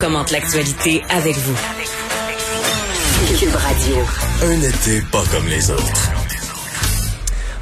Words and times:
commente 0.00 0.30
l'actualité 0.30 1.02
avec 1.08 1.36
vous. 1.36 1.56
Cube 3.36 3.52
Radio. 3.52 3.96
Un 4.44 4.62
été 4.62 5.02
pas 5.10 5.24
comme 5.32 5.48
les 5.48 5.72
autres. 5.72 6.17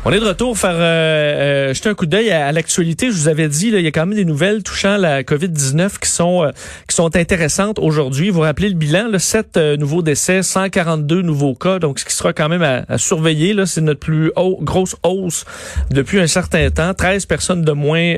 On 0.09 0.13
est 0.13 0.21
de 0.21 0.25
retour 0.25 0.57
faire 0.57 0.77
euh, 0.77 1.71
euh, 1.71 1.75
jeter 1.75 1.89
un 1.89 1.95
coup 1.95 2.07
d'œil 2.07 2.31
à, 2.31 2.53
l'actualité. 2.53 3.09
Je 3.11 3.17
vous 3.17 3.27
avais 3.27 3.49
dit, 3.49 3.73
là, 3.73 3.81
il 3.81 3.85
y 3.85 3.89
a 3.89 3.91
quand 3.91 4.07
même 4.07 4.15
des 4.15 4.25
nouvelles 4.25 4.63
touchant 4.63 4.97
la 4.97 5.25
COVID-19 5.25 5.99
qui 5.99 6.09
sont 6.09 6.45
euh, 6.45 6.53
qui 6.89 6.95
sont 6.95 7.17
intéressantes 7.17 7.81
aujourd'hui. 7.81 8.31
Vous 8.31 8.43
rappelez 8.43 8.69
le 8.69 8.77
bilan, 8.77 9.09
là, 9.09 9.19
7 9.19 9.57
euh, 9.57 9.77
nouveaux 9.77 10.03
décès, 10.03 10.45
142 10.45 11.23
nouveaux 11.23 11.57
cas, 11.57 11.81
donc 11.81 11.99
ce 11.99 12.05
qui 12.05 12.15
sera 12.15 12.33
quand 12.33 12.49
même 12.49 12.63
à, 12.63 12.85
à 12.89 12.99
surveiller. 12.99 13.53
Là, 13.53 13.67
c'est 13.67 13.81
notre 13.81 13.99
plus 13.99 14.31
haut, 14.37 14.61
grosse 14.63 14.95
hausse 15.03 15.45
depuis 15.91 16.21
un 16.21 16.29
certain 16.29 16.71
temps. 16.71 16.95
13 16.95 17.27
personnes 17.27 17.63
de 17.63 17.73
moins 17.73 18.15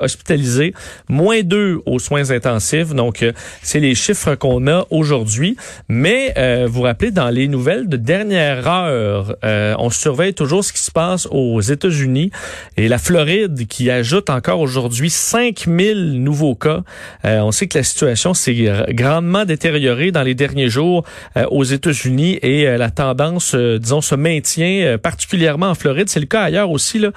hospitalisées, 0.00 0.72
moins 1.10 1.42
2 1.42 1.80
aux 1.84 1.98
soins 1.98 2.30
intensifs. 2.30 2.94
Donc, 2.94 3.22
c'est 3.62 3.80
les 3.80 3.94
chiffres 3.94 4.34
qu'on 4.34 4.66
a 4.66 4.86
aujourd'hui. 4.88 5.58
Mais 5.90 6.32
vous 6.66 6.80
rappelez, 6.80 7.10
dans 7.10 7.28
les 7.28 7.48
nouvelles 7.48 7.86
de 7.86 7.98
dernière 7.98 8.66
heure, 8.66 9.36
on 9.78 9.90
surveille 9.90 10.32
toujours 10.32 10.64
ce 10.64 10.72
qui 10.72 10.80
se 10.80 10.90
passe 10.90 11.17
aux 11.26 11.60
États-Unis 11.60 12.30
et 12.76 12.88
la 12.88 12.98
Floride 12.98 13.66
qui 13.66 13.90
ajoute 13.90 14.30
encore 14.30 14.60
aujourd'hui 14.60 15.10
5000 15.10 16.22
nouveaux 16.22 16.54
cas. 16.54 16.82
Euh, 17.24 17.40
on 17.40 17.52
sait 17.52 17.66
que 17.66 17.78
la 17.78 17.84
situation 17.84 18.34
s'est 18.34 18.70
grandement 18.90 19.44
détériorée 19.44 20.12
dans 20.12 20.22
les 20.22 20.34
derniers 20.34 20.68
jours 20.68 21.04
euh, 21.36 21.44
aux 21.50 21.64
États-Unis 21.64 22.38
et 22.42 22.66
euh, 22.66 22.76
la 22.76 22.90
tendance, 22.90 23.54
disons, 23.54 24.00
se 24.00 24.14
maintient 24.14 24.96
particulièrement 24.98 25.66
en 25.66 25.74
Floride. 25.74 26.08
C'est 26.08 26.20
le 26.20 26.26
cas 26.26 26.42
ailleurs 26.42 26.70
aussi, 26.70 26.98
là. 26.98 27.10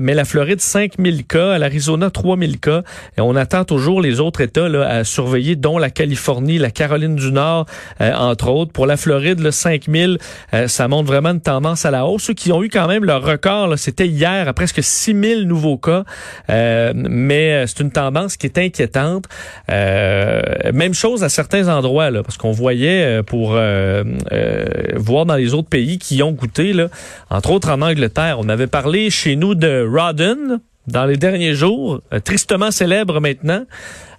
mais 0.00 0.14
la 0.14 0.24
Floride, 0.24 0.60
5000 0.60 1.24
cas, 1.26 1.58
l'Arizona, 1.58 2.10
3000 2.10 2.58
cas. 2.58 2.82
Et 3.16 3.20
on 3.20 3.36
attend 3.36 3.64
toujours 3.64 4.00
les 4.00 4.20
autres 4.20 4.40
États 4.40 4.68
là, 4.68 4.88
à 4.88 5.04
surveiller, 5.04 5.56
dont 5.56 5.78
la 5.78 5.90
Californie, 5.90 6.58
la 6.58 6.70
Caroline 6.70 7.16
du 7.16 7.32
Nord, 7.32 7.66
entre 8.00 8.48
autres. 8.48 8.72
Pour 8.72 8.86
la 8.86 8.96
Floride, 8.96 9.40
le 9.40 9.50
5000, 9.50 10.18
ça 10.66 10.88
montre 10.88 11.06
vraiment 11.06 11.30
une 11.30 11.40
tendance 11.40 11.84
à 11.84 11.90
la 11.90 12.06
hausse. 12.06 12.24
Ceux 12.24 12.34
qui 12.34 12.52
ont 12.52 12.62
eu 12.62 12.68
quand 12.68 12.86
même 12.86 13.04
leur 13.04 13.22
record, 13.34 13.78
c'était 13.78 14.06
hier 14.06 14.48
à 14.48 14.52
presque 14.52 14.82
6000 14.82 15.46
nouveaux 15.46 15.76
cas, 15.76 16.04
euh, 16.50 16.92
mais 16.94 17.52
euh, 17.52 17.66
c'est 17.66 17.80
une 17.80 17.90
tendance 17.90 18.36
qui 18.36 18.46
est 18.46 18.58
inquiétante. 18.58 19.24
Euh, 19.70 20.40
même 20.72 20.94
chose 20.94 21.24
à 21.24 21.28
certains 21.28 21.68
endroits, 21.68 22.10
là, 22.10 22.22
parce 22.22 22.36
qu'on 22.36 22.52
voyait 22.52 23.22
pour 23.24 23.50
voir 23.50 25.26
dans 25.26 25.36
les 25.36 25.54
autres 25.54 25.68
pays 25.68 25.98
qui 25.98 26.22
ont 26.22 26.32
goûté, 26.32 26.72
là, 26.72 26.88
entre 27.30 27.50
autres 27.50 27.70
en 27.70 27.82
Angleterre, 27.82 28.36
on 28.38 28.48
avait 28.48 28.66
parlé 28.66 29.10
chez 29.10 29.36
nous 29.36 29.54
de 29.54 29.86
Rodden, 29.86 30.60
dans 30.86 31.06
les 31.06 31.16
derniers 31.16 31.54
jours, 31.54 32.02
tristement 32.24 32.70
célèbre 32.70 33.18
maintenant. 33.18 33.64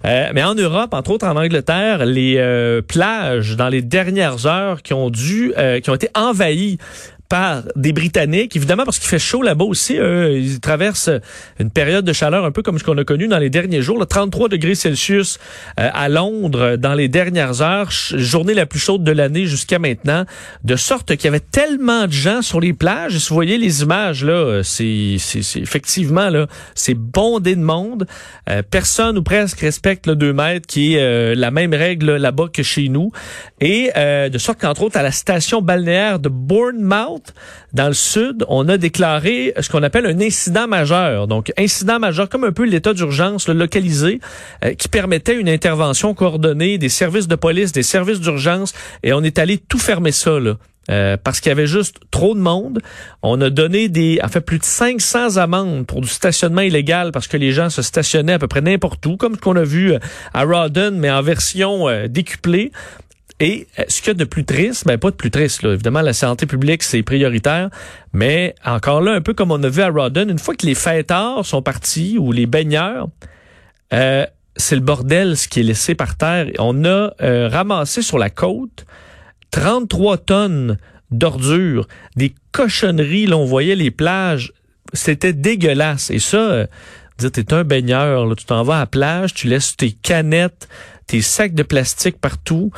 mais 0.04 0.42
en 0.42 0.54
Europe, 0.54 0.94
entre 0.94 1.12
autres 1.12 1.26
en 1.26 1.36
Angleterre, 1.36 2.04
les 2.04 2.82
plages 2.88 3.56
dans 3.56 3.68
les 3.68 3.82
dernières 3.82 4.46
heures 4.46 4.82
qui 4.82 4.92
ont 4.92 5.10
dû, 5.10 5.52
qui 5.82 5.90
ont 5.90 5.94
été 5.94 6.08
envahies 6.14 6.78
par 7.28 7.62
des 7.74 7.92
Britanniques, 7.92 8.56
évidemment 8.56 8.84
parce 8.84 8.98
qu'il 8.98 9.08
fait 9.08 9.18
chaud 9.18 9.42
là-bas 9.42 9.64
aussi. 9.64 9.98
Euh, 9.98 10.38
ils 10.38 10.60
traversent 10.60 11.10
une 11.58 11.70
période 11.70 12.04
de 12.04 12.12
chaleur 12.12 12.44
un 12.44 12.52
peu 12.52 12.62
comme 12.62 12.78
ce 12.78 12.84
qu'on 12.84 12.96
a 12.98 13.04
connu 13.04 13.28
dans 13.28 13.38
les 13.38 13.50
derniers 13.50 13.82
jours. 13.82 13.98
Là, 13.98 14.06
33 14.06 14.48
degrés 14.48 14.74
Celsius 14.74 15.38
euh, 15.80 15.90
à 15.92 16.08
Londres 16.08 16.76
dans 16.76 16.94
les 16.94 17.08
dernières 17.08 17.62
heures, 17.62 17.90
journée 17.90 18.54
la 18.54 18.66
plus 18.66 18.78
chaude 18.78 19.04
de 19.04 19.12
l'année 19.12 19.46
jusqu'à 19.46 19.78
maintenant, 19.78 20.24
de 20.64 20.76
sorte 20.76 21.16
qu'il 21.16 21.24
y 21.24 21.28
avait 21.28 21.40
tellement 21.40 22.06
de 22.06 22.12
gens 22.12 22.42
sur 22.42 22.60
les 22.60 22.72
plages. 22.72 23.18
Si 23.18 23.28
vous 23.28 23.34
voyez 23.34 23.58
les 23.58 23.82
images 23.82 24.24
là, 24.24 24.32
euh, 24.32 24.62
c'est, 24.62 25.16
effectivement 25.56 26.30
là, 26.30 26.46
c'est 26.74 26.94
bondé 26.94 27.56
de 27.56 27.60
monde. 27.60 28.06
Euh, 28.48 28.62
personne 28.68 29.18
ou 29.18 29.22
presque 29.22 29.60
respecte 29.60 30.06
le 30.06 30.16
2 30.16 30.32
mètres, 30.32 30.66
qui 30.66 30.94
est 30.94 31.34
la 31.34 31.50
même 31.50 31.74
règle 31.74 32.16
là-bas 32.16 32.46
que 32.52 32.62
chez 32.62 32.88
nous. 32.88 33.10
Et 33.60 33.90
de 33.96 34.38
sorte 34.38 34.60
qu'entre 34.60 34.82
autres 34.82 34.96
à 34.96 35.02
la 35.02 35.12
station 35.12 35.62
balnéaire 35.62 36.18
de 36.18 36.28
Bournemouth 36.28 37.15
dans 37.72 37.88
le 37.88 37.94
sud, 37.94 38.44
on 38.48 38.68
a 38.68 38.76
déclaré 38.76 39.52
ce 39.60 39.68
qu'on 39.68 39.82
appelle 39.82 40.06
un 40.06 40.20
incident 40.20 40.66
majeur. 40.66 41.26
Donc, 41.26 41.52
incident 41.56 41.98
majeur, 41.98 42.28
comme 42.28 42.44
un 42.44 42.52
peu 42.52 42.64
l'état 42.64 42.94
d'urgence 42.94 43.48
localisé, 43.48 44.20
euh, 44.64 44.74
qui 44.74 44.88
permettait 44.88 45.38
une 45.38 45.48
intervention 45.48 46.14
coordonnée 46.14 46.78
des 46.78 46.88
services 46.88 47.28
de 47.28 47.36
police, 47.36 47.72
des 47.72 47.82
services 47.82 48.20
d'urgence, 48.20 48.72
et 49.02 49.12
on 49.12 49.22
est 49.22 49.38
allé 49.38 49.58
tout 49.58 49.78
fermer 49.78 50.12
ça, 50.12 50.38
là. 50.38 50.54
Euh, 50.88 51.16
parce 51.16 51.40
qu'il 51.40 51.50
y 51.50 51.52
avait 51.52 51.66
juste 51.66 51.96
trop 52.12 52.36
de 52.36 52.38
monde. 52.38 52.80
On 53.20 53.40
a 53.40 53.50
donné 53.50 53.88
des, 53.88 54.20
en 54.22 54.28
fait, 54.28 54.40
plus 54.40 54.60
de 54.60 54.64
500 54.64 55.36
amendes 55.36 55.84
pour 55.84 56.00
du 56.00 56.06
stationnement 56.06 56.60
illégal 56.60 57.10
parce 57.10 57.26
que 57.26 57.36
les 57.36 57.50
gens 57.50 57.70
se 57.70 57.82
stationnaient 57.82 58.34
à 58.34 58.38
peu 58.38 58.46
près 58.46 58.60
n'importe 58.60 59.04
où, 59.04 59.16
comme 59.16 59.34
ce 59.34 59.40
qu'on 59.40 59.56
a 59.56 59.64
vu 59.64 59.94
euh, 59.94 59.98
à 60.32 60.44
Rawdon, 60.44 60.92
mais 60.94 61.10
en 61.10 61.22
version 61.22 61.88
décuplée. 62.08 62.70
Et 63.38 63.66
euh, 63.78 63.84
ce 63.88 64.00
qu'il 64.00 64.08
y 64.08 64.10
a 64.10 64.14
de 64.14 64.24
plus 64.24 64.44
triste, 64.44 64.86
ben 64.86 64.98
pas 64.98 65.10
de 65.10 65.16
plus 65.16 65.30
triste, 65.30 65.62
là. 65.62 65.72
évidemment 65.74 66.00
la 66.00 66.12
santé 66.12 66.46
publique 66.46 66.82
c'est 66.82 67.02
prioritaire, 67.02 67.68
mais 68.12 68.54
encore 68.64 69.00
là, 69.02 69.12
un 69.12 69.20
peu 69.20 69.34
comme 69.34 69.50
on 69.50 69.62
a 69.62 69.68
vu 69.68 69.82
à 69.82 69.88
Rodden, 69.88 70.30
une 70.30 70.38
fois 70.38 70.54
que 70.54 70.64
les 70.64 70.74
fêtards 70.74 71.44
sont 71.44 71.62
partis 71.62 72.16
ou 72.18 72.32
les 72.32 72.46
baigneurs, 72.46 73.08
euh, 73.92 74.26
c'est 74.56 74.74
le 74.74 74.80
bordel 74.80 75.36
ce 75.36 75.48
qui 75.48 75.60
est 75.60 75.64
laissé 75.64 75.94
par 75.94 76.16
terre. 76.16 76.46
On 76.58 76.84
a 76.84 77.12
euh, 77.20 77.48
ramassé 77.48 78.02
sur 78.02 78.18
la 78.18 78.30
côte 78.30 78.86
33 79.50 80.18
tonnes 80.18 80.78
d'ordures, 81.10 81.86
des 82.16 82.34
cochonneries, 82.52 83.26
là 83.26 83.36
on 83.36 83.44
voyait 83.44 83.76
les 83.76 83.90
plages, 83.90 84.52
c'était 84.92 85.32
dégueulasse. 85.32 86.10
Et 86.10 86.18
ça, 86.18 86.38
euh, 86.38 86.66
dire 87.18 87.30
t'es 87.30 87.52
un 87.52 87.64
baigneur, 87.64 88.26
là, 88.26 88.34
tu 88.34 88.44
t'en 88.44 88.62
vas 88.62 88.76
à 88.76 88.80
la 88.80 88.86
plage, 88.86 89.34
tu 89.34 89.48
laisses 89.48 89.76
tes 89.76 89.92
canettes, 89.92 90.68
tes 91.06 91.22
sacs 91.22 91.54
de 91.54 91.62
plastique 91.62 92.18
partout. 92.20 92.70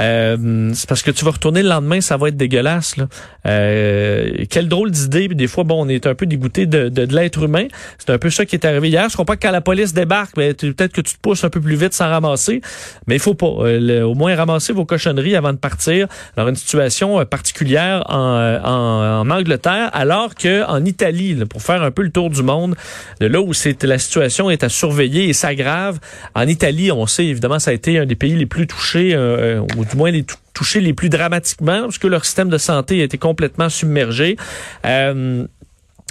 Euh, 0.00 0.72
c'est 0.74 0.88
parce 0.88 1.02
que 1.02 1.12
tu 1.12 1.24
vas 1.24 1.30
retourner 1.30 1.62
le 1.62 1.68
lendemain, 1.68 2.00
ça 2.00 2.16
va 2.16 2.28
être 2.28 2.36
dégueulasse. 2.36 2.96
Là. 2.96 3.06
Euh, 3.46 4.44
quelle 4.50 4.68
drôle 4.68 4.90
d'idée. 4.90 5.28
Des 5.28 5.46
fois, 5.46 5.64
bon, 5.64 5.84
on 5.84 5.88
est 5.88 6.06
un 6.06 6.14
peu 6.14 6.26
dégoûté 6.26 6.66
de, 6.66 6.88
de, 6.88 7.06
de 7.06 7.14
l'être 7.14 7.44
humain. 7.44 7.66
C'est 7.98 8.10
un 8.10 8.18
peu 8.18 8.30
ça 8.30 8.44
qui 8.44 8.56
est 8.56 8.64
arrivé 8.64 8.88
hier. 8.88 9.08
Je 9.08 9.16
comprends 9.16 9.34
que 9.34 9.40
quand 9.40 9.52
la 9.52 9.60
police 9.60 9.92
débarque, 9.94 10.34
ben, 10.36 10.52
peut-être 10.54 10.92
que 10.92 11.00
tu 11.00 11.14
te 11.14 11.20
pousses 11.20 11.44
un 11.44 11.50
peu 11.50 11.60
plus 11.60 11.76
vite 11.76 11.94
sans 11.94 12.08
ramasser, 12.08 12.60
mais 13.06 13.16
il 13.16 13.20
faut 13.20 13.34
pas. 13.34 13.46
Euh, 13.46 14.02
au 14.02 14.14
moins 14.14 14.34
ramasser 14.34 14.72
vos 14.72 14.84
cochonneries 14.84 15.36
avant 15.36 15.52
de 15.52 15.58
partir. 15.58 16.08
Alors 16.36 16.48
une 16.48 16.56
situation 16.56 17.20
euh, 17.20 17.24
particulière 17.24 18.04
en, 18.08 18.60
en, 18.64 19.20
en, 19.20 19.30
Angleterre, 19.30 19.90
alors 19.92 20.34
que 20.34 20.64
en 20.66 20.84
Italie, 20.84 21.34
là, 21.34 21.46
pour 21.46 21.62
faire 21.62 21.82
un 21.82 21.90
peu 21.90 22.02
le 22.02 22.10
tour 22.10 22.30
du 22.30 22.42
monde, 22.42 22.74
de 23.20 23.26
là 23.26 23.40
où 23.40 23.54
c'est 23.54 23.82
la 23.84 23.98
situation 23.98 24.50
est 24.50 24.64
à 24.64 24.68
surveiller 24.68 25.28
et 25.28 25.32
s'aggrave. 25.32 26.00
En 26.34 26.46
Italie, 26.46 26.90
on 26.90 27.06
sait 27.06 27.26
évidemment, 27.26 27.58
ça 27.58 27.72
été 27.74 27.98
un 27.98 28.06
des 28.06 28.16
pays 28.16 28.34
les 28.34 28.46
plus 28.46 28.66
touchés. 28.66 29.14
Euh, 29.14 29.60
du 29.90 29.96
moins 29.96 30.10
les 30.10 30.24
touchés 30.54 30.80
les 30.80 30.94
plus 30.94 31.10
dramatiquement, 31.10 31.82
parce 31.82 31.98
que 31.98 32.06
leur 32.06 32.24
système 32.24 32.48
de 32.48 32.58
santé 32.58 33.00
a 33.02 33.04
été 33.04 33.18
complètement 33.18 33.68
submergé. 33.68 34.36
Euh, 34.86 35.46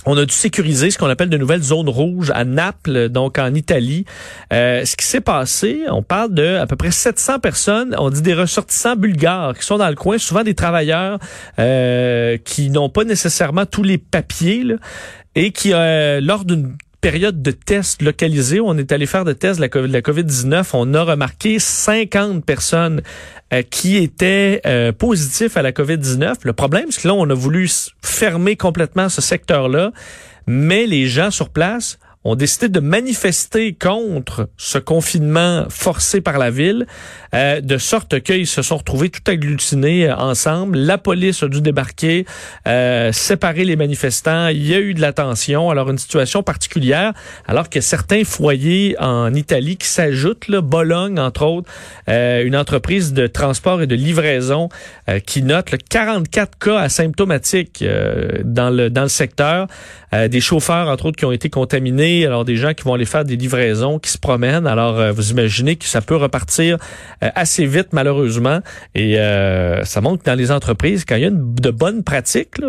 on 0.05 0.17
a 0.17 0.25
dû 0.25 0.33
sécuriser 0.33 0.91
ce 0.91 0.97
qu'on 0.97 1.07
appelle 1.07 1.29
de 1.29 1.37
nouvelles 1.37 1.63
zones 1.63 1.87
rouges 1.87 2.29
à 2.35 2.43
Naples, 2.43 3.07
donc 3.07 3.39
en 3.39 3.53
Italie. 3.53 4.03
Euh, 4.51 4.83
ce 4.83 4.97
qui 4.97 5.05
s'est 5.05 5.21
passé, 5.21 5.83
on 5.89 6.03
parle 6.03 6.33
de 6.33 6.57
à 6.57 6.67
peu 6.67 6.75
près 6.75 6.91
700 6.91 7.39
personnes, 7.39 7.95
on 7.97 8.09
dit 8.09 8.21
des 8.21 8.33
ressortissants 8.33 8.97
bulgares 8.97 9.57
qui 9.57 9.63
sont 9.63 9.77
dans 9.77 9.87
le 9.87 9.95
coin, 9.95 10.17
souvent 10.17 10.43
des 10.43 10.55
travailleurs 10.55 11.19
euh, 11.57 12.37
qui 12.43 12.69
n'ont 12.69 12.89
pas 12.89 13.05
nécessairement 13.05 13.65
tous 13.65 13.83
les 13.83 13.97
papiers 13.97 14.63
là, 14.63 14.75
et 15.35 15.51
qui, 15.51 15.71
lors 15.71 16.43
d'une 16.43 16.75
période 17.03 17.41
de 17.41 17.51
tests 17.51 18.01
localisés. 18.01 18.61
On 18.61 18.77
est 18.77 18.93
allé 18.93 19.05
faire 19.05 19.25
des 19.25 19.35
tests 19.35 19.59
de 19.59 19.65
la 19.65 20.01
COVID-19. 20.01 20.69
On 20.71 20.93
a 20.93 21.03
remarqué 21.03 21.59
50 21.59 22.45
personnes 22.45 23.01
euh, 23.53 23.61
qui 23.61 23.97
étaient 23.97 24.61
euh, 24.65 24.93
positifs 24.93 25.57
à 25.57 25.61
la 25.61 25.73
COVID-19. 25.73 26.35
Le 26.43 26.53
problème, 26.53 26.85
c'est 26.91 27.01
que 27.01 27.09
là, 27.09 27.13
on 27.13 27.29
a 27.29 27.33
voulu 27.33 27.69
fermer 28.01 28.55
complètement 28.55 29.09
ce 29.09 29.19
secteur-là, 29.19 29.91
mais 30.47 30.85
les 30.85 31.05
gens 31.07 31.29
sur 31.29 31.49
place 31.49 31.99
ont 32.25 32.35
décidé 32.35 32.69
de 32.69 32.79
manifester 32.79 33.73
contre 33.73 34.49
ce 34.57 34.77
confinement 34.77 35.65
forcé 35.69 36.21
par 36.21 36.37
la 36.37 36.51
ville, 36.51 36.85
euh, 37.35 37.59
de 37.59 37.77
sorte 37.77 38.21
qu'ils 38.21 38.47
se 38.47 38.61
sont 38.61 38.77
retrouvés 38.77 39.09
tout 39.09 39.29
agglutinés 39.29 40.07
euh, 40.07 40.15
ensemble. 40.15 40.77
La 40.77 40.97
police 40.97 41.43
a 41.43 41.47
dû 41.47 41.61
débarquer, 41.61 42.25
euh, 42.67 43.11
séparer 43.11 43.65
les 43.65 43.75
manifestants. 43.75 44.47
Il 44.47 44.65
y 44.65 44.73
a 44.73 44.79
eu 44.79 44.93
de 44.93 45.01
la 45.01 45.11
tension. 45.11 45.69
Alors, 45.69 45.89
une 45.89 45.97
situation 45.97 46.43
particulière, 46.43 47.13
alors 47.45 47.69
que 47.69 47.81
certains 47.81 48.23
foyers 48.23 48.95
en 48.99 49.33
Italie 49.33 49.75
qui 49.77 49.87
s'ajoutent, 49.87 50.47
là, 50.47 50.61
Bologne, 50.61 51.19
entre 51.19 51.43
autres, 51.45 51.69
une 52.07 52.55
entreprise 52.55 53.13
de 53.13 53.27
transport 53.27 53.81
et 53.81 53.87
de 53.87 53.95
livraison 53.95 54.69
qui 55.25 55.41
note 55.41 55.71
là, 55.71 55.77
44 55.77 56.57
cas 56.57 56.79
asymptomatiques 56.79 57.83
dans, 58.43 58.69
le, 58.69 58.89
dans 58.89 59.03
le 59.03 59.09
secteur. 59.09 59.67
des 60.11 60.41
chauffeurs, 60.41 60.87
entre 60.87 61.07
autres, 61.07 61.17
qui 61.17 61.25
ont 61.25 61.31
été 61.31 61.49
contaminés 61.49 62.12
alors 62.21 62.45
des 62.45 62.55
gens 62.55 62.73
qui 62.73 62.83
vont 62.83 62.93
aller 62.93 63.05
faire 63.05 63.25
des 63.25 63.35
livraisons, 63.35 63.99
qui 63.99 64.09
se 64.09 64.17
promènent. 64.17 64.67
Alors, 64.67 64.99
euh, 64.99 65.11
vous 65.11 65.31
imaginez 65.31 65.75
que 65.75 65.85
ça 65.85 66.01
peut 66.01 66.15
repartir 66.15 66.77
euh, 67.23 67.29
assez 67.35 67.65
vite, 67.65 67.89
malheureusement. 67.91 68.59
Et 68.95 69.19
euh, 69.19 69.83
ça 69.83 70.01
montre 70.01 70.23
que 70.23 70.29
dans 70.29 70.37
les 70.37 70.51
entreprises, 70.51 71.05
quand 71.05 71.15
il 71.15 71.21
y 71.21 71.25
a 71.25 71.31
de 71.31 71.71
bonnes 71.71 72.03
pratiques, 72.03 72.59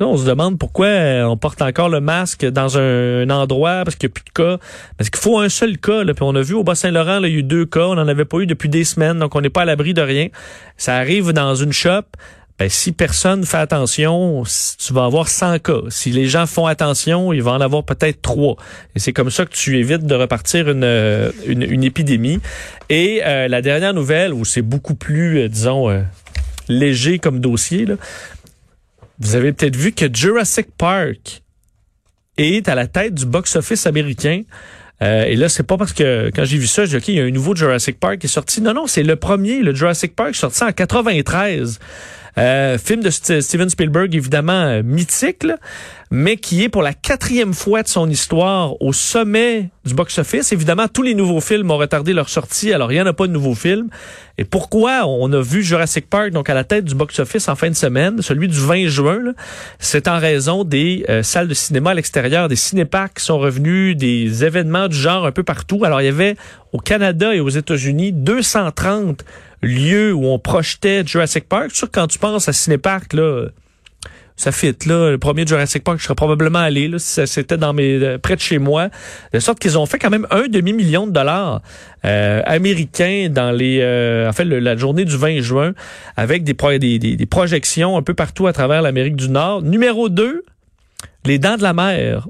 Là, 0.00 0.08
on 0.08 0.16
se 0.16 0.26
demande 0.26 0.58
pourquoi 0.58 0.88
on 1.24 1.36
porte 1.36 1.62
encore 1.62 1.88
le 1.88 2.00
masque 2.00 2.44
dans 2.44 2.78
un, 2.78 3.30
endroit 3.30 3.84
parce 3.84 3.94
qu'il 3.94 4.08
n'y 4.08 4.12
a 4.12 4.14
plus 4.14 4.24
de 4.24 4.30
cas. 4.30 4.64
Parce 4.98 5.08
qu'il 5.08 5.20
faut 5.20 5.38
un 5.38 5.48
seul 5.48 5.78
cas. 5.78 6.02
Là. 6.02 6.14
Puis 6.14 6.24
on 6.24 6.34
a 6.34 6.42
vu 6.42 6.54
au 6.54 6.64
Bas-Saint-Laurent, 6.64 7.22
il 7.22 7.32
y 7.32 7.36
a 7.36 7.38
eu 7.38 7.42
deux 7.44 7.64
cas. 7.64 7.86
On 7.86 7.94
n'en 7.94 8.08
avait 8.08 8.24
pas 8.24 8.38
eu 8.38 8.46
depuis 8.46 8.68
des 8.68 8.82
semaines, 8.82 9.20
donc 9.20 9.36
on 9.36 9.40
n'est 9.40 9.50
pas 9.50 9.62
à 9.62 9.64
l'abri 9.64 9.94
de 9.94 10.02
rien. 10.02 10.30
Ça 10.76 10.96
arrive 10.96 11.32
dans 11.32 11.54
une 11.54 11.72
shop. 11.72 12.02
Ben, 12.58 12.68
si 12.68 12.92
personne 12.92 13.44
fait 13.44 13.56
attention, 13.56 14.44
tu 14.78 14.92
vas 14.92 15.04
avoir 15.04 15.28
100 15.28 15.58
cas. 15.58 15.80
Si 15.88 16.10
les 16.10 16.26
gens 16.26 16.46
font 16.46 16.66
attention, 16.66 17.32
il 17.32 17.42
va 17.42 17.52
en 17.52 17.60
avoir 17.60 17.82
peut-être 17.82 18.22
trois. 18.22 18.56
Et 18.94 19.00
c'est 19.00 19.12
comme 19.12 19.30
ça 19.30 19.44
que 19.44 19.52
tu 19.52 19.76
évites 19.78 20.06
de 20.06 20.14
repartir 20.14 20.70
une, 20.70 20.84
euh, 20.84 21.32
une, 21.46 21.82
épidémie. 21.82 22.38
Et 22.90 23.22
euh, 23.24 23.48
la 23.48 23.60
dernière 23.60 23.92
nouvelle, 23.92 24.32
où 24.32 24.44
c'est 24.44 24.62
beaucoup 24.62 24.94
plus, 24.94 25.48
disons, 25.48 26.04
léger 26.68 27.18
comme 27.18 27.40
dossier, 27.40 27.86
là, 27.86 27.96
vous 29.18 29.36
avez 29.36 29.52
peut-être 29.52 29.76
vu 29.76 29.92
que 29.92 30.06
Jurassic 30.12 30.68
Park 30.76 31.42
est 32.36 32.68
à 32.68 32.74
la 32.74 32.86
tête 32.86 33.14
du 33.14 33.26
box-office 33.26 33.86
américain. 33.86 34.42
Euh, 35.02 35.24
et 35.24 35.36
là, 35.36 35.48
c'est 35.48 35.62
pas 35.62 35.76
parce 35.76 35.92
que 35.92 36.30
quand 36.34 36.44
j'ai 36.44 36.58
vu 36.58 36.66
ça, 36.66 36.84
j'ai 36.84 36.92
dit, 36.92 36.96
OK, 36.96 37.08
il 37.08 37.14
y 37.14 37.20
a 37.20 37.24
un 37.24 37.30
nouveau 37.30 37.54
Jurassic 37.54 37.98
Park 37.98 38.18
qui 38.18 38.26
est 38.26 38.30
sorti. 38.30 38.60
Non, 38.60 38.74
non, 38.74 38.86
c'est 38.86 39.02
le 39.02 39.16
premier, 39.16 39.60
le 39.60 39.74
Jurassic 39.74 40.14
Park, 40.14 40.34
sorti 40.34 40.62
en 40.64 40.72
93. 40.72 41.78
Euh, 42.36 42.78
film 42.78 43.02
de 43.02 43.10
Steven 43.10 43.70
Spielberg, 43.70 44.14
évidemment 44.14 44.52
euh, 44.52 44.82
mythique, 44.82 45.46
mais 46.14 46.36
qui 46.36 46.62
est 46.62 46.68
pour 46.68 46.82
la 46.82 46.92
quatrième 46.94 47.54
fois 47.54 47.82
de 47.82 47.88
son 47.88 48.08
histoire 48.08 48.80
au 48.80 48.92
sommet 48.92 49.70
du 49.84 49.94
box-office. 49.94 50.52
Évidemment, 50.52 50.86
tous 50.86 51.02
les 51.02 51.12
nouveaux 51.12 51.40
films 51.40 51.72
ont 51.72 51.76
retardé 51.76 52.12
leur 52.12 52.28
sortie, 52.28 52.72
alors 52.72 52.92
il 52.92 52.94
n'y 52.94 53.00
en 53.00 53.06
a 53.06 53.12
pas 53.12 53.26
de 53.26 53.32
nouveaux 53.32 53.56
films. 53.56 53.88
Et 54.38 54.44
pourquoi? 54.44 55.08
On 55.08 55.32
a 55.32 55.42
vu 55.42 55.64
Jurassic 55.64 56.08
Park 56.08 56.30
donc 56.30 56.48
à 56.48 56.54
la 56.54 56.62
tête 56.62 56.84
du 56.84 56.94
box-office 56.94 57.48
en 57.48 57.56
fin 57.56 57.68
de 57.68 57.74
semaine, 57.74 58.22
celui 58.22 58.46
du 58.46 58.60
20 58.60 58.86
juin, 58.86 59.34
c'est 59.80 60.06
en 60.06 60.20
raison 60.20 60.62
des 60.62 61.04
euh, 61.08 61.24
salles 61.24 61.48
de 61.48 61.54
cinéma 61.54 61.90
à 61.90 61.94
l'extérieur, 61.94 62.46
des 62.46 62.54
cinéparks 62.54 63.14
qui 63.14 63.24
sont 63.24 63.40
revenus, 63.40 63.96
des 63.96 64.44
événements 64.44 64.86
du 64.86 64.96
genre 64.96 65.26
un 65.26 65.32
peu 65.32 65.42
partout. 65.42 65.84
Alors 65.84 66.00
il 66.00 66.04
y 66.04 66.08
avait 66.08 66.36
au 66.72 66.78
Canada 66.78 67.34
et 67.34 67.40
aux 67.40 67.48
États-Unis 67.48 68.12
230 68.12 69.24
lieu 69.62 70.12
où 70.12 70.26
on 70.26 70.38
projetait 70.38 71.04
Jurassic 71.04 71.48
Park. 71.48 71.72
Sûr 71.72 71.88
quand 71.90 72.06
tu 72.06 72.20
penses 72.20 72.48
à 72.48 72.52
Cinépark, 72.52 73.14
là, 73.14 73.48
ça 74.36 74.52
fit 74.52 74.74
là. 74.86 75.10
Le 75.10 75.18
premier 75.18 75.46
Jurassic 75.46 75.84
Park, 75.84 75.98
je 75.98 76.04
serais 76.04 76.14
probablement 76.14 76.58
allé 76.58 76.88
là, 76.88 76.98
si 76.98 77.26
c'était 77.26 77.56
dans 77.56 77.72
mes 77.72 78.02
euh, 78.02 78.18
près 78.18 78.34
de 78.36 78.40
chez 78.40 78.58
moi. 78.58 78.88
De 79.32 79.38
sorte 79.38 79.58
qu'ils 79.58 79.78
ont 79.78 79.86
fait 79.86 79.98
quand 79.98 80.10
même 80.10 80.26
un 80.30 80.48
demi 80.48 80.72
million 80.72 81.06
de 81.06 81.12
dollars 81.12 81.62
euh, 82.04 82.42
américains 82.44 83.28
dans 83.30 83.52
les, 83.52 83.78
euh, 83.80 84.28
en 84.28 84.32
fait, 84.32 84.44
la 84.44 84.76
journée 84.76 85.04
du 85.04 85.16
20 85.16 85.40
juin, 85.40 85.72
avec 86.16 86.42
des, 86.44 86.54
des, 86.78 86.98
des 86.98 87.26
projections 87.26 87.96
un 87.96 88.02
peu 88.02 88.14
partout 88.14 88.46
à 88.46 88.52
travers 88.52 88.82
l'Amérique 88.82 89.16
du 89.16 89.28
Nord. 89.28 89.62
Numéro 89.62 90.08
2, 90.08 90.44
les 91.24 91.38
Dents 91.38 91.56
de 91.56 91.62
la 91.62 91.72
Mer 91.72 92.28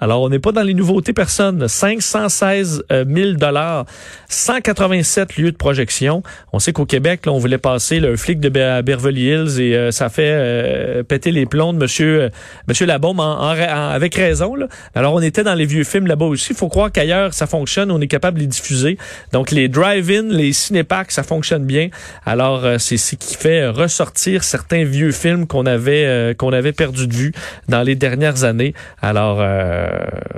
alors, 0.00 0.22
on 0.22 0.30
n'est 0.30 0.38
pas 0.38 0.52
dans 0.52 0.62
les 0.62 0.72
nouveautés 0.72 1.12
personne. 1.12 1.68
516 1.68 2.84
000 2.90 3.32
dollars, 3.32 3.84
187 4.28 5.36
lieux 5.36 5.52
de 5.52 5.56
projection. 5.56 6.22
On 6.52 6.58
sait 6.58 6.72
qu'au 6.72 6.86
Québec, 6.86 7.22
on 7.26 7.38
voulait 7.38 7.58
passer 7.58 8.00
le 8.00 8.16
flic 8.16 8.40
de 8.40 8.48
Beverly 8.48 9.26
Hills 9.26 9.60
et 9.60 9.76
euh, 9.76 9.90
ça 9.90 10.08
fait 10.08 10.32
euh, 10.32 11.02
péter 11.02 11.32
les 11.32 11.44
plombs 11.44 11.74
de 11.74 11.78
Monsieur 11.78 12.22
euh, 12.22 12.28
Monsieur 12.66 12.86
Labaume 12.86 13.20
avec 13.20 14.14
raison. 14.14 14.54
Alors, 14.94 15.14
on 15.14 15.20
était 15.20 15.42
dans 15.42 15.54
les 15.54 15.66
vieux 15.66 15.84
films 15.84 16.06
là-bas 16.06 16.24
aussi. 16.24 16.52
Il 16.52 16.56
faut 16.56 16.68
croire 16.68 16.90
qu'ailleurs, 16.90 17.34
ça 17.34 17.46
fonctionne. 17.46 17.90
On 17.90 18.00
est 18.00 18.08
capable 18.08 18.38
de 18.38 18.42
les 18.42 18.48
diffuser. 18.48 18.96
Donc, 19.32 19.50
les 19.50 19.68
drive-in, 19.68 20.22
les 20.22 20.52
cinéparks, 20.52 21.12
ça 21.12 21.22
fonctionne 21.22 21.64
bien. 21.64 21.90
Alors, 22.24 22.64
c'est 22.78 22.96
ce 22.96 23.16
qui 23.16 23.36
fait 23.36 23.68
ressortir 23.68 24.44
certains 24.44 24.84
vieux 24.84 25.12
films 25.12 25.46
qu'on 25.46 25.66
avait 25.66 26.34
qu'on 26.38 26.52
avait 26.52 26.72
perdu 26.72 27.06
de 27.06 27.14
vue 27.14 27.32
dans 27.68 27.82
les 27.82 27.94
dernières 27.94 28.44
années. 28.44 28.74
Alors, 29.02 29.40
euh, 29.89 29.89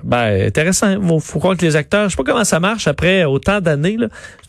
ben, 0.02 0.46
intéressant. 0.46 0.90
Il 0.90 1.20
faut 1.20 1.38
croire 1.38 1.56
que 1.56 1.64
les 1.64 1.76
acteurs, 1.76 2.04
je 2.04 2.10
sais 2.10 2.16
pas 2.16 2.24
comment 2.24 2.44
ça 2.44 2.60
marche 2.60 2.86
après 2.86 3.24
autant 3.24 3.60
d'années, 3.60 3.96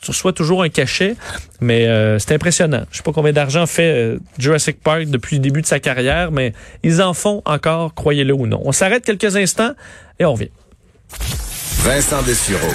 tu 0.02 0.12
reçois 0.12 0.34
toujours 0.34 0.64
un 0.64 0.70
cachet, 0.70 1.16
mais 1.62 1.88
euh, 1.88 2.20
c'est 2.20 2.34
impressionnant. 2.34 2.84
Je 2.92 2.98
sais 2.98 3.04
pas 3.04 3.14
combien 3.14 3.32
d'argent 3.34 3.66
fait 3.66 3.94
euh, 3.94 4.20
Jurassic 4.38 4.82
Park 4.82 5.06
depuis 5.06 5.38
le 5.38 5.42
début 5.42 5.62
de 5.62 5.68
sa 5.68 5.80
carrière, 5.80 6.32
mais 6.32 6.54
ils 6.84 7.02
en 7.02 7.14
font 7.14 7.42
encore, 7.46 7.94
croyez-le 7.94 8.34
ou 8.34 8.48
non. 8.48 8.62
On 8.66 8.72
s'arrête 8.72 9.06
quelques 9.06 9.36
instants 9.36 9.74
et 10.20 10.26
on 10.26 10.34
revient. 10.34 10.50
Vincent 11.84 12.22
Dessureau, 12.24 12.72